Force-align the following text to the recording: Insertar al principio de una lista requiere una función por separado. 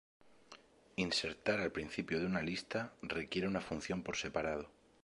Insertar 0.95 1.59
al 1.59 1.71
principio 1.71 2.19
de 2.19 2.25
una 2.25 2.41
lista 2.41 2.91
requiere 3.03 3.47
una 3.47 3.61
función 3.61 4.01
por 4.01 4.17
separado. 4.17 4.71